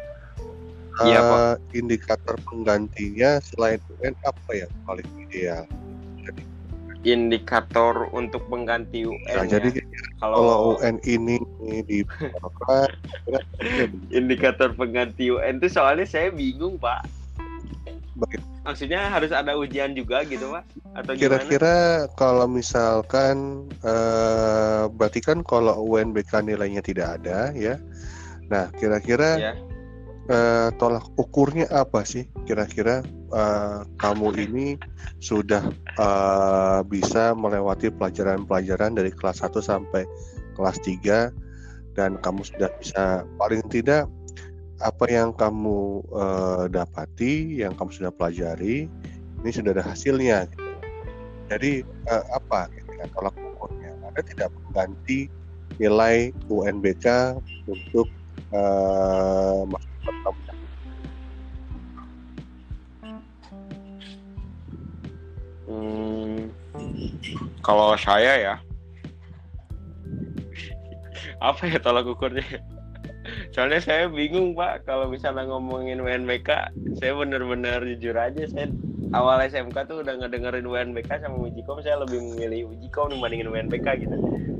[1.05, 5.69] Iya, uh, indikator penggantinya selain UN apa yang paling ideal?
[7.05, 9.21] Indikator untuk pengganti UN.
[9.29, 9.61] Nah, ya.
[9.61, 9.69] jadi
[10.17, 11.37] kalau kalau UN ini
[11.85, 12.01] di
[12.41, 12.89] apa?
[14.09, 17.05] indikator pengganti UN itu soalnya saya bingung pak.
[18.17, 18.41] Baik.
[18.65, 20.65] Maksudnya harus ada ujian juga gitu pak?
[20.97, 21.21] Atau gimana?
[21.21, 21.75] Kira-kira
[22.17, 27.77] kalau misalkan eh, berarti kan kalau UNBK nilainya tidak ada ya.
[28.49, 29.53] Nah, kira-kira Ya.
[30.27, 32.27] Eh, tolak ukurnya apa sih?
[32.43, 34.67] Kira-kira eh, kamu ini
[35.23, 35.63] sudah
[35.97, 40.03] eh, bisa melewati pelajaran-pelajaran dari kelas 1 sampai
[40.55, 41.31] kelas 3
[41.97, 44.05] dan kamu sudah bisa paling tidak
[44.77, 48.85] apa yang kamu eh, dapati, yang kamu sudah pelajari,
[49.41, 50.45] ini sudah ada hasilnya.
[50.53, 50.63] gitu.
[51.47, 53.95] Jadi eh, apa gitu ya, tolak ukurnya?
[54.13, 55.31] Ada tidak mengganti
[55.77, 57.37] nilai UNBK
[57.69, 58.09] untuk
[58.53, 59.59] eh,
[60.23, 60.41] kamu?
[65.67, 66.47] Hmm,
[67.59, 68.55] kalau saya ya,
[71.49, 72.45] apa ya tolak ukurnya?
[73.51, 78.71] Soalnya saya bingung pak, kalau misalnya ngomongin UNBK, saya bener-bener jujur aja, saya
[79.11, 84.15] awal SMK tuh udah ngedengerin UNBK sama Ujikom, saya lebih memilih Ujikom dibandingin UNBK gitu.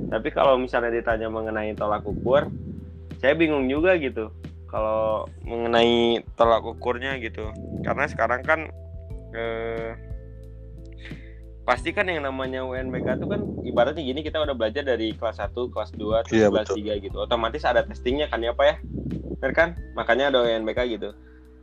[0.08, 2.47] Tapi kalau misalnya ditanya mengenai tolak ukur,
[3.22, 4.30] saya bingung juga gitu.
[4.68, 7.50] Kalau mengenai tolak ukurnya gitu,
[7.88, 8.68] karena sekarang kan
[9.32, 9.96] eh,
[11.68, 15.52] pasti kan yang namanya UNBK itu kan ibaratnya gini kita udah belajar dari kelas 1,
[15.72, 16.84] kelas 2, terus Iya, kelas betul.
[16.84, 17.18] 3 gitu.
[17.20, 18.76] Otomatis ada testingnya kan ya Pak ya?
[19.40, 19.70] Bener kan?
[19.96, 21.12] Makanya ada UNBK gitu.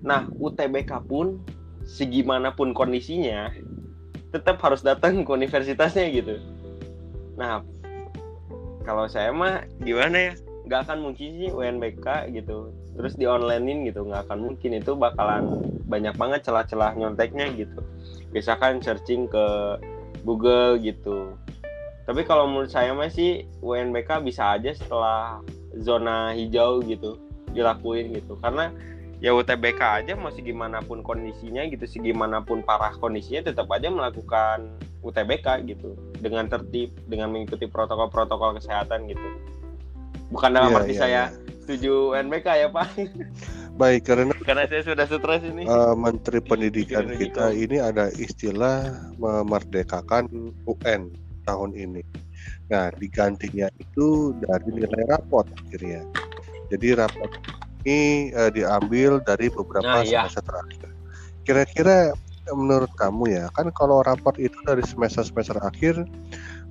[0.04, 1.40] Nah, UTBK pun
[1.84, 3.52] segimanapun kondisinya
[4.32, 6.36] tetap harus datang ke universitasnya gitu.
[7.40, 7.64] Nah,
[8.84, 10.32] kalau saya mah gimana ya?
[10.64, 12.72] Nggak akan mungkin sih UNBK gitu.
[12.96, 17.84] Terus di onlinein gitu, nggak akan mungkin itu bakalan banyak banget celah-celah nyonteknya gitu.
[18.32, 19.44] Biasakan searching ke
[20.24, 21.36] Google gitu.
[22.04, 25.40] Tapi kalau menurut saya masih UNBK bisa aja setelah
[25.80, 27.20] zona hijau gitu
[27.52, 28.36] dilakuin gitu.
[28.40, 28.72] Karena
[29.24, 35.64] ya UTBK aja mau gimana pun kondisinya gitu, segimanapun parah kondisinya tetap aja melakukan UTBK
[35.68, 39.28] gitu dengan tertib, dengan mengikuti protokol-protokol kesehatan gitu.
[40.32, 41.24] Bukan dalam Iya, arti iya, saya iya.
[41.60, 42.86] setuju UNBK ya Pak,
[43.80, 45.66] Baik, karena karena saya sudah stres ini.
[45.66, 47.62] eh, Menteri Pendidikan Pikiran kita gitu.
[47.66, 48.76] ini ada istilah
[49.18, 50.30] memerdekakan
[50.64, 51.10] UN
[51.42, 52.02] tahun ini.
[52.70, 56.06] Nah, digantinya itu dari nilai rapot akhirnya.
[56.70, 57.30] Jadi rapot
[57.82, 60.24] ini eh, diambil dari beberapa Nah, iya.
[60.30, 60.88] semester terakhir.
[61.44, 61.96] Kira-kira
[62.48, 65.98] menurut kamu ya, kan kalau rapot itu dari semester-semester akhir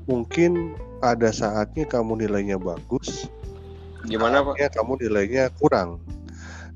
[0.05, 3.27] mungkin ada saatnya kamu nilainya bagus,
[4.03, 4.59] Gimana Pak?
[4.75, 6.03] kamu nilainya kurang.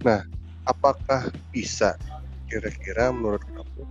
[0.04, 0.24] Nah,
[0.64, 2.00] apakah bisa
[2.48, 3.84] kira-kira menurut kamu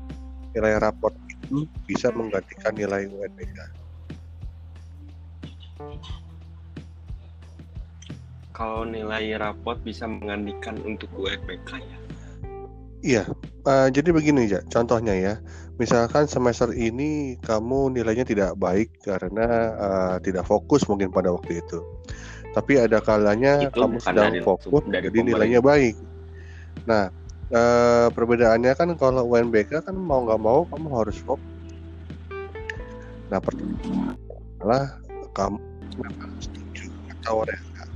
[0.57, 3.59] nilai raport itu bisa menggantikan nilai UNBK?
[8.57, 11.99] Kalau nilai rapot bisa menggantikan untuk UNBK ya.
[13.05, 13.23] Iya,
[13.69, 15.35] eh, jadi begini ya, contohnya ya.
[15.77, 21.85] Misalkan semester ini kamu nilainya tidak baik karena eh, tidak fokus mungkin pada waktu itu.
[22.57, 25.93] Tapi ada kalanya Itu kamu sedang dari- fokus, dari jadi nilainya baik.
[26.89, 27.13] Nah,
[27.53, 31.45] eh, perbedaannya kan kalau UNBK kan mau nggak mau kamu harus fokus.
[33.29, 33.77] Nah, pertama
[34.57, 34.85] adalah
[35.37, 35.61] kamu
[36.41, 36.89] setuju
[37.21, 37.89] atau enggak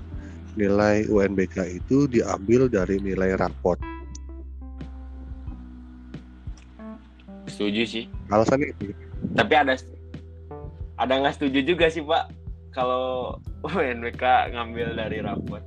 [0.61, 3.81] nilai UNBK itu diambil dari nilai raport.
[7.49, 8.05] Setuju sih.
[8.29, 8.93] Alasannya itu.
[9.33, 9.73] Tapi ada
[11.01, 12.29] ada nggak setuju juga sih Pak
[12.77, 15.61] kalau UNBK ngambil dari rapot.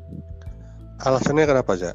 [1.04, 1.94] Alasannya kenapa, Za?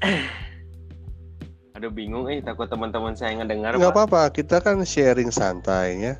[1.74, 3.98] Aduh bingung eh takut teman-teman saya ngedengar Nggak Pak.
[4.06, 6.14] apa-apa, kita kan sharing santai ya.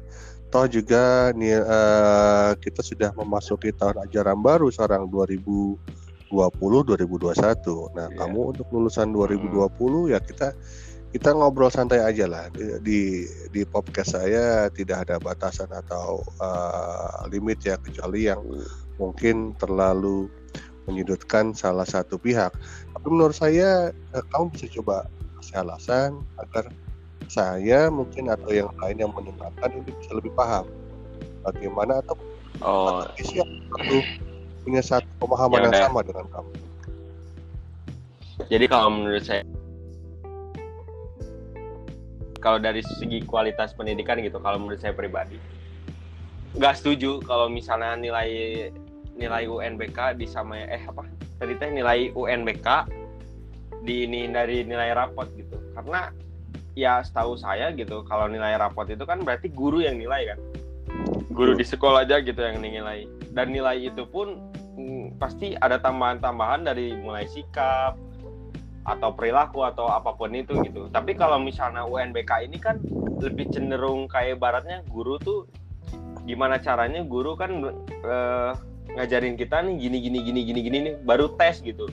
[0.51, 5.79] Toh juga nih eh, kita sudah memasuki tahun ajaran baru sekarang 2020
[6.31, 7.91] 2021.
[7.95, 8.19] Nah, Iya.
[8.19, 10.55] kamu untuk lulusan 2020 ya kita
[11.15, 13.01] kita ngobrol santai aja lah di di,
[13.55, 18.43] di podcast saya tidak ada batasan atau eh, limit ya kecuali yang
[18.99, 20.27] mungkin terlalu
[20.91, 22.51] menyudutkan salah satu pihak.
[22.91, 25.07] Tapi menurut saya eh, kamu bisa coba
[25.39, 26.11] kasih alasan
[26.43, 26.67] agar
[27.31, 30.67] saya mungkin atau yang lain yang mendengarkan ini bisa lebih paham
[31.47, 32.19] bagaimana atau
[32.63, 33.03] Oh,
[33.35, 33.99] yang satu
[34.63, 36.51] punya satu pemahaman Ya yang sama dengan kamu.
[38.47, 39.43] jadi kalau menurut saya
[42.45, 45.41] kalau dari segi kualitas pendidikan gitu kalau menurut saya pribadi.
[46.61, 48.29] Nggak setuju kalau misalnya nilai
[49.17, 51.09] nilai UNBK sama eh apa?
[51.41, 52.69] Tadi teh nilai UNBK
[53.89, 55.57] di ini dari nilai rapot gitu.
[55.73, 56.13] Karena
[56.77, 60.39] ya setahu saya gitu kalau nilai rapot itu kan berarti guru yang nilai kan.
[61.33, 64.39] Guru di sekolah aja gitu yang nilai dan nilai itu pun
[64.79, 67.99] mm, pasti ada tambahan-tambahan dari mulai sikap
[68.85, 70.93] atau perilaku atau apa pun itu gitu.
[70.93, 72.77] Tapi kalau misalnya UNBK ini kan
[73.25, 75.49] lebih cenderung kayak baratnya guru tuh
[76.29, 78.53] gimana caranya guru kan eh,
[78.95, 81.89] ngajarin kita nih gini gini gini gini gini nih baru tes gitu.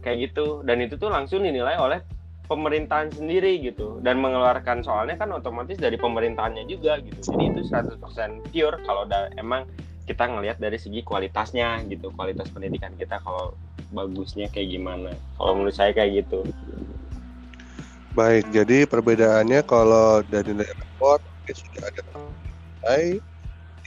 [0.00, 0.64] Kayak gitu.
[0.64, 2.00] Dan itu tuh langsung dinilai oleh
[2.48, 4.00] pemerintahan sendiri gitu.
[4.00, 7.20] Dan mengeluarkan soalnya kan otomatis dari pemerintahannya juga gitu.
[7.20, 9.04] Jadi itu 100% pure kalau
[9.36, 9.68] emang
[10.08, 13.52] kita ngelihat dari segi kualitasnya gitu kualitas pendidikan kita kalau
[13.92, 15.10] bagusnya kayak gimana?
[15.36, 16.44] Kalau menurut saya kayak gitu.
[18.16, 23.22] Baik jadi perbedaannya kalau dari nilai raport sudah ada nilai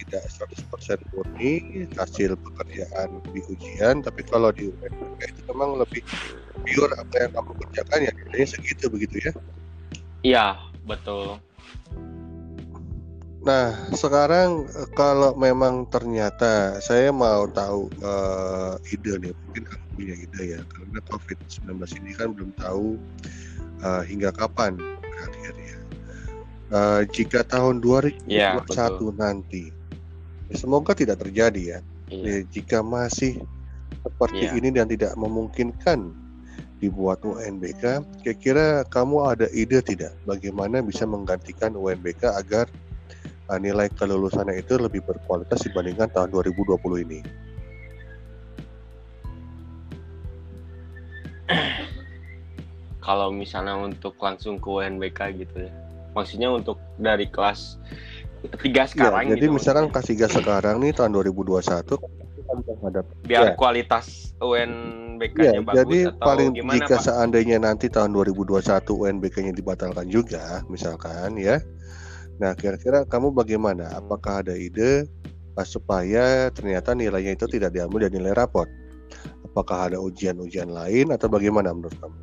[0.01, 6.01] tidak 100% murni hasil pekerjaan di ujian tapi kalau di UNBK itu memang lebih
[6.65, 9.31] pure apa yang kamu kerjakan ya nilainya segitu begitu ya?
[10.25, 10.47] Iya
[10.89, 11.37] betul
[13.41, 20.15] Nah, sekarang eh, kalau memang ternyata saya mau tahu uh, ide nih, mungkin kamu punya
[20.15, 21.69] ide ya, karena COVID-19
[22.01, 23.01] ini kan belum tahu
[23.82, 25.77] uh, hingga kapan berakhir ya.
[26.71, 28.54] Uh, jika tahun 2021 ya,
[29.17, 29.82] nanti
[30.51, 31.80] Ya, semoga tidak terjadi ya.
[32.12, 32.23] Iya.
[32.27, 33.39] ya jika masih
[34.04, 34.60] seperti iya.
[34.60, 36.12] ini dan tidak memungkinkan
[36.84, 42.67] dibuat UNBK, kira-kira kamu ada ide tidak bagaimana bisa menggantikan UNBK agar
[43.57, 47.19] nilai kelulusannya itu lebih berkualitas dibandingkan tahun 2020 ini?
[53.01, 55.71] Kalau misalnya untuk langsung ke UNBK gitu ya,
[56.15, 57.81] maksudnya untuk dari kelas
[58.61, 59.55] tiga iya, sekarang ya, jadi gitu.
[59.57, 61.61] misalkan kasih gas sekarang nih tahun 2021
[63.29, 63.55] biar ya.
[63.55, 67.05] kualitas UNBK-nya ya, bagus jadi atau paling gimana, jika Pak?
[67.05, 71.61] seandainya nanti tahun 2021 UNBK-nya dibatalkan juga misalkan ya
[72.41, 75.06] nah kira-kira kamu bagaimana apakah ada ide
[75.54, 78.65] uh, supaya ternyata nilainya itu tidak diambil dari nilai raport
[79.45, 82.19] apakah ada ujian-ujian lain atau bagaimana menurut kamu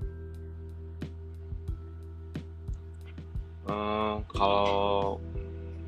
[3.70, 5.22] uh, kalau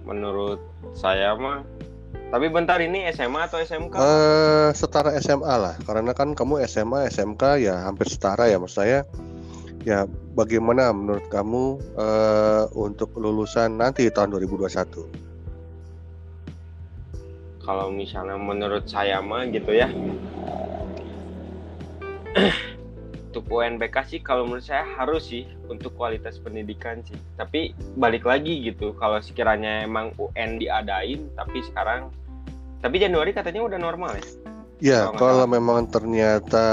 [0.07, 0.63] menurut
[0.95, 1.67] saya mah
[2.31, 3.95] tapi bentar ini SMA atau SMK?
[3.99, 8.87] Uh, eh, setara SMA lah, karena kan kamu SMA, SMK ya hampir setara ya maksud
[8.87, 9.03] saya.
[9.89, 10.05] Ya
[10.37, 15.09] bagaimana menurut kamu uh, untuk lulusan nanti tahun 2021?
[17.65, 19.89] Kalau misalnya menurut saya mah gitu ya.
[23.31, 28.59] untuk UNBK sih kalau menurut saya harus sih untuk kualitas pendidikan sih tapi balik lagi
[28.59, 32.11] gitu kalau sekiranya emang UN diadain tapi sekarang
[32.83, 34.27] tapi Januari katanya udah normal ya
[34.81, 36.67] Ya, kalau, kalau memang ternyata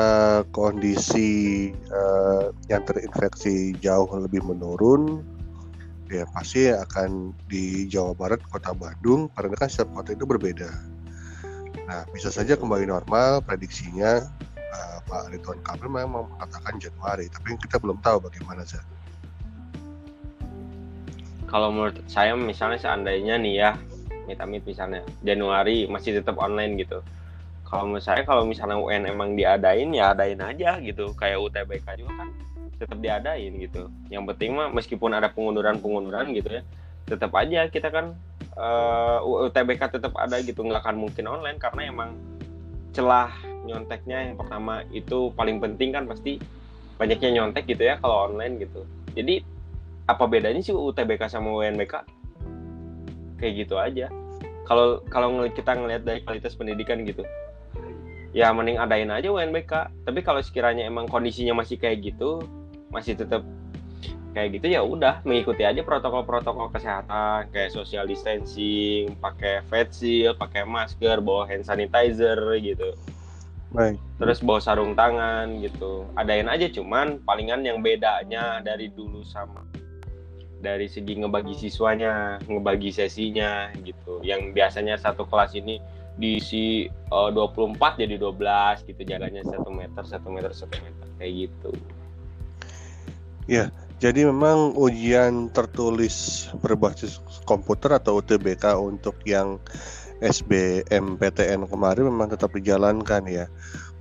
[0.55, 5.27] kondisi uh, yang terinfeksi jauh lebih menurun,
[6.07, 10.71] ya pasti akan di Jawa Barat, Kota Bandung, karena kan setiap kota itu berbeda.
[11.83, 14.23] Nah, bisa saja kembali normal, prediksinya
[14.55, 18.79] uh, Pak Ridwan Kamil memang mengatakan Januari, tapi kita belum tahu bagaimana sih.
[21.51, 23.75] Kalau menurut saya misalnya seandainya nih ya,
[24.31, 27.03] mitamit misalnya Januari masih tetap online gitu.
[27.67, 32.29] Kalau saya kalau misalnya UN emang diadain ya adain aja gitu, kayak UTBK juga kan
[32.79, 33.91] tetap diadain gitu.
[34.07, 36.61] Yang penting mah meskipun ada pengunduran-pengunduran gitu ya,
[37.03, 38.15] tetap aja kita kan
[38.55, 42.15] uh, eh, UTBK tetap ada gitu, nggak akan mungkin online karena emang
[42.95, 43.35] celah
[43.67, 46.39] nyonteknya yang pertama itu paling penting kan pasti
[46.95, 48.87] banyaknya nyontek gitu ya kalau online gitu.
[49.11, 49.43] Jadi
[50.07, 51.99] apa bedanya sih UTBK sama UNBK
[53.43, 54.07] kayak gitu aja.
[54.63, 57.27] Kalau kalau kita ngelihat dari kualitas pendidikan gitu
[58.37, 62.45] ya mending adain aja UNBK tapi kalau sekiranya emang kondisinya masih kayak gitu
[62.93, 63.41] masih tetap
[64.37, 70.61] kayak gitu ya udah mengikuti aja protokol-protokol kesehatan kayak social distancing, pakai face shield, pakai
[70.61, 72.93] masker, bawa hand sanitizer gitu.
[73.73, 73.97] Baik.
[74.21, 76.05] Terus bawa sarung tangan gitu.
[76.13, 79.65] Adain aja cuman palingan yang bedanya dari dulu sama
[80.61, 84.21] dari segi ngebagi siswanya, ngebagi sesinya gitu.
[84.21, 85.81] Yang biasanya satu kelas ini
[86.17, 91.71] diisi uh, 24 jadi 12 gitu jalannya satu meter satu meter satu meter kayak gitu.
[93.47, 93.71] Ya,
[94.03, 99.61] jadi memang ujian tertulis berbasis komputer atau UTBK untuk yang
[100.19, 103.45] SBMPTN kemarin memang tetap dijalankan ya.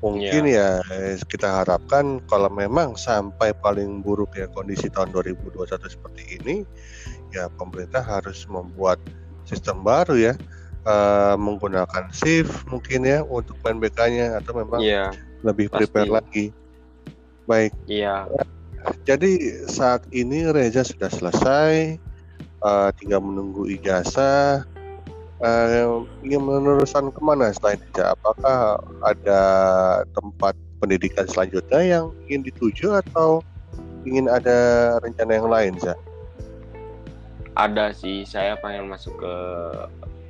[0.03, 0.83] Mungkin yeah.
[0.83, 6.67] ya kita harapkan kalau memang sampai paling buruk ya kondisi tahun 2021 seperti ini,
[7.33, 8.99] ya pemerintah harus membuat
[9.47, 10.35] sistem baru ya
[10.87, 15.11] uh, menggunakan shift mungkin ya untuk main BK-nya atau memang yeah,
[15.43, 16.17] lebih prepare pasti.
[16.17, 16.45] lagi.
[17.47, 17.73] Baik.
[17.91, 18.31] Iya.
[19.03, 21.99] Jadi saat ini Reza sudah selesai,
[22.63, 24.63] uh, tinggal menunggu ijazah.
[25.37, 28.15] Uh, ingin meneruskan ke mana selain ijazah?
[28.15, 29.43] Apakah ada
[30.15, 33.43] tempat pendidikan selanjutnya yang ingin dituju atau
[34.07, 34.57] ingin ada
[35.03, 35.95] rencana yang lain, Za?
[37.57, 39.35] Ada sih, saya pengen masuk ke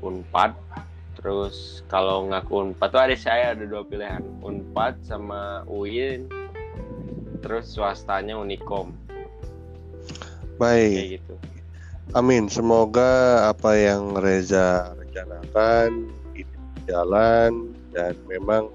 [0.03, 0.53] Unpad.
[1.17, 6.29] Terus kalau nggak ke Unpad tuh ada saya ada dua pilihan, Unpad sama UIN.
[7.41, 8.95] Terus swastanya Unikom.
[10.57, 10.93] Baik.
[10.97, 11.35] Kayak gitu.
[12.15, 12.47] Amin.
[12.47, 18.71] Semoga apa yang Reza rencanakan ini jalan dan memang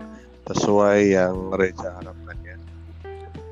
[0.52, 2.58] sesuai yang Reza harapkan ya.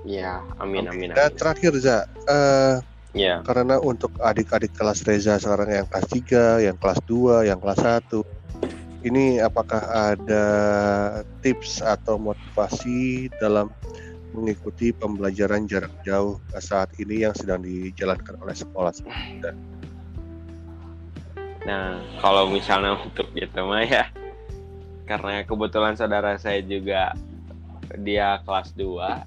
[0.09, 1.09] Iya, amin amin.
[1.13, 1.37] Dan amin.
[1.37, 1.97] terakhir Za,
[2.27, 2.75] eh,
[3.09, 3.41] Iya.
[3.41, 8.21] karena untuk adik-adik kelas Reza sekarang yang kelas 3, yang kelas 2, yang kelas 1
[9.01, 9.81] ini apakah
[10.13, 10.45] ada
[11.41, 13.71] tips atau motivasi dalam
[14.35, 18.93] mengikuti pembelajaran jarak jauh saat ini yang sedang dijalankan oleh sekolah?
[21.65, 24.05] Nah, kalau misalnya untuk gitu mah ya
[25.09, 27.17] karena kebetulan saudara saya juga
[28.05, 29.25] dia kelas 2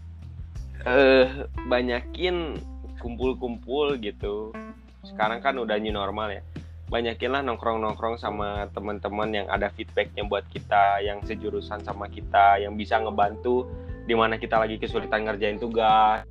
[0.87, 1.27] eh
[1.67, 2.55] banyakin
[3.03, 4.55] kumpul-kumpul gitu.
[5.03, 6.43] Sekarang kan udah new normal ya.
[6.87, 12.79] Banyakin lah nongkrong-nongkrong sama teman-teman yang ada feedbacknya buat kita, yang sejurusan sama kita, yang
[12.79, 13.67] bisa ngebantu
[14.07, 16.23] di mana kita lagi kesulitan ngerjain tugas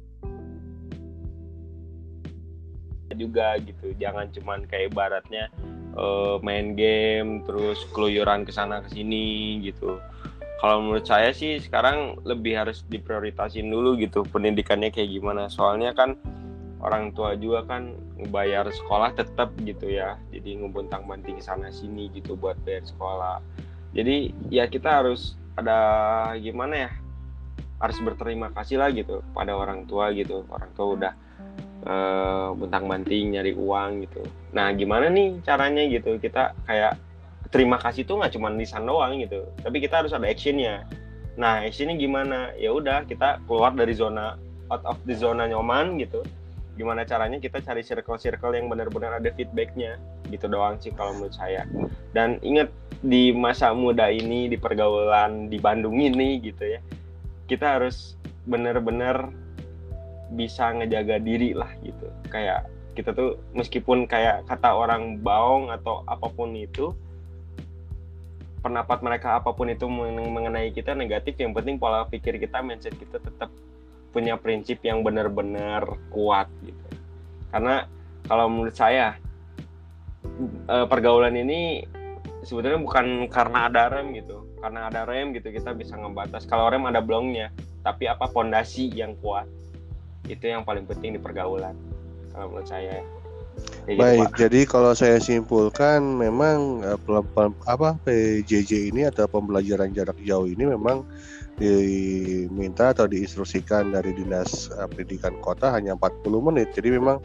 [3.12, 3.92] juga gitu.
[4.00, 5.52] Jangan cuman kayak ibaratnya
[5.98, 10.00] eh, main game terus keluyuran ke sana ke sini gitu.
[10.62, 15.50] Kalau menurut saya sih sekarang lebih harus diprioritasin dulu gitu pendidikannya kayak gimana.
[15.50, 16.16] Soalnya kan
[16.82, 17.94] orang tua juga kan
[18.34, 20.18] bayar sekolah tetap gitu ya.
[20.34, 23.38] Jadi ngebuntang banting sana sini gitu buat bayar sekolah.
[23.94, 25.80] Jadi ya kita harus ada
[26.42, 26.92] gimana ya?
[27.82, 30.46] Harus berterima kasih lah gitu pada orang tua gitu.
[30.50, 31.14] Orang tua udah
[31.86, 34.22] eh, buntang banting nyari uang gitu.
[34.54, 36.98] Nah gimana nih caranya gitu kita kayak
[37.52, 40.88] terima kasih tuh nggak cuma lisan doang gitu, tapi kita harus ada actionnya.
[41.36, 42.56] Nah actionnya gimana?
[42.56, 44.40] Ya udah kita keluar dari zona
[44.72, 46.24] out of the zona nyaman gitu.
[46.80, 50.00] Gimana caranya kita cari circle-circle yang benar-benar ada feedbacknya
[50.32, 51.68] gitu doang sih kalau menurut saya.
[52.16, 56.80] Dan ingat di masa muda ini di pergaulan di Bandung ini gitu ya,
[57.50, 58.16] kita harus
[58.48, 59.30] benar-benar
[60.32, 62.08] bisa ngejaga diri lah gitu.
[62.32, 66.92] Kayak kita tuh meskipun kayak kata orang baong atau apa pun itu
[68.62, 73.18] pendapat mereka apa pun itu mengenai kita negatif yang penting pola pikir kita mindset kita
[73.18, 73.50] tetap
[74.12, 76.88] punya prinsip yang benar-benar kuat gitu.
[77.52, 77.88] Karena
[78.28, 79.16] kalau menurut saya
[80.68, 81.84] eh, pergaulan ini
[82.44, 84.44] sebetulnya bukan karena ada rem gitu.
[84.62, 86.46] Karena ada rem gitu kita bisa ngebatas.
[86.46, 87.50] Kalau rem ada blongnya
[87.82, 89.50] tapi apa pondasi yang kuat
[90.30, 91.74] itu yang paling penting di pergaulan
[92.32, 93.02] kalau menurut saya.
[93.84, 100.16] Kayak Baik, gitu, jadi kalau saya simpulkan memang uh, apa PJJ ini atau pembelajaran jarak
[100.24, 101.04] jauh ini memang
[101.62, 106.74] diminta atau diinstruksikan dari Dinas uh, Pendidikan Kota hanya 40 menit.
[106.74, 107.22] Jadi memang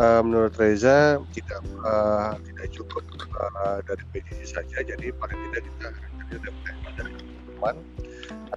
[0.00, 3.04] uh, menurut Reza tidak uh, tidak cukup
[3.36, 4.78] uh, dari PJJ saja.
[4.80, 5.86] Jadi paling tidak kita
[6.96, 7.12] dari
[7.52, 7.76] teman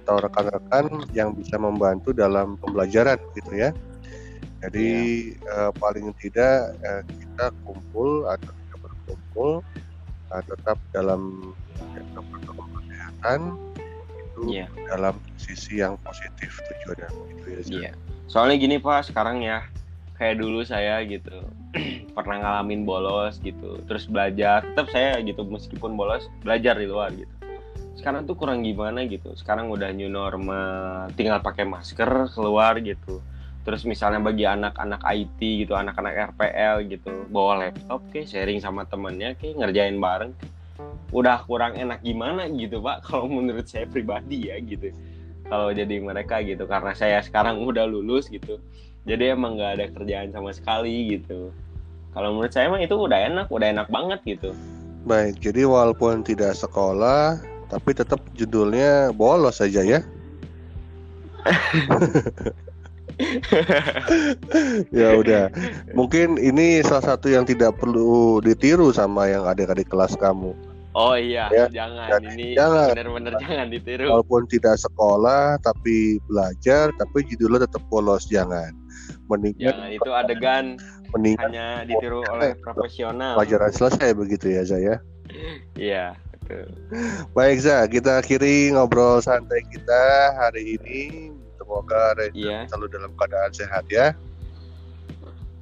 [0.00, 3.70] atau rekan-rekan yang bisa membantu dalam pembelajaran gitu ya.
[4.64, 4.88] Jadi
[5.36, 5.68] ya.
[5.68, 9.50] uh, paling tidak uh, kita kumpul atau kita berkumpul
[10.32, 11.52] uh, tetap dalam
[12.16, 13.40] protokol kesehatan
[14.32, 14.66] itu ya.
[14.88, 17.60] dalam sisi yang positif tujuannya gitu ya.
[17.68, 17.92] Iya.
[18.26, 19.62] Soalnya gini Pak, sekarang ya
[20.16, 21.44] kayak dulu saya gitu
[22.16, 27.32] pernah ngalamin bolos gitu, terus belajar, tetap saya gitu meskipun bolos belajar di luar gitu.
[27.96, 29.36] Sekarang tuh kurang gimana gitu.
[29.36, 33.20] Sekarang udah new normal, tinggal pakai masker keluar gitu
[33.62, 39.38] terus misalnya bagi anak-anak IT gitu anak-anak RPL gitu bawa laptop ke sharing sama temennya
[39.38, 40.34] ke ngerjain bareng
[41.12, 43.00] udah kurang enak gimana gitu pak?
[43.06, 44.92] Kalau menurut saya pribadi ya gitu.
[45.48, 48.56] Kalau jadi mereka gitu karena saya sekarang udah lulus gitu
[49.02, 51.50] jadi emang nggak ada kerjaan sama sekali gitu.
[52.14, 54.54] Kalau menurut saya emang itu udah enak udah enak banget gitu.
[55.04, 57.42] Baik jadi walaupun tidak sekolah
[57.72, 60.04] tapi tetap judulnya bolos saja ya
[65.00, 65.52] ya udah.
[65.92, 70.52] Mungkin ini salah satu yang tidak perlu ditiru sama yang adik-adik kelas kamu.
[70.92, 71.72] Oh iya, ya?
[71.72, 72.92] jangan Jadi, ini jangan.
[72.92, 74.06] benar-benar jangan ditiru.
[74.12, 78.76] Walaupun tidak sekolah tapi belajar tapi judulnya tetap polos jangan.
[79.32, 80.76] Mending jangan itu adegan
[81.16, 83.40] Mending hanya ditiru oleh profesional.
[83.40, 84.94] Pelajaran selesai begitu ya saya.
[85.80, 86.12] Iya.
[87.32, 91.32] Baik Za, kita akhiri ngobrol santai kita hari ini.
[91.62, 92.58] Semoga Reza iya.
[92.66, 94.18] selalu dalam keadaan sehat ya.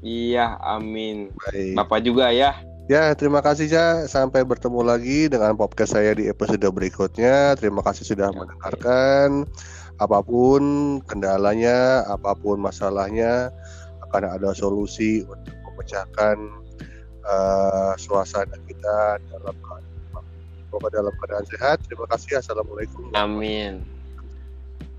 [0.01, 1.29] Iya, amin.
[1.37, 1.77] Baik.
[1.77, 2.57] Bapak juga ya.
[2.89, 4.09] Ya, terima kasih ya.
[4.09, 7.55] Sampai bertemu lagi dengan podcast saya di episode berikutnya.
[7.61, 9.45] Terima kasih sudah ya, mendengarkan.
[10.01, 10.63] Apa pun
[11.05, 13.53] kendalanya, apa pun masalahnya,
[14.09, 16.37] akan ada solusi untuk memecahkan
[17.29, 21.85] uh, suasana kita dalam keadaan dalam keadaan sehat.
[21.85, 22.41] Terima kasih.
[22.41, 23.13] Assalamualaikum.
[23.13, 24.00] Amin.